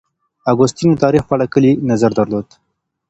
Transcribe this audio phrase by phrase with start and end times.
[0.51, 2.47] اګوستين د تاريخ په اړه کلي نظر درلود.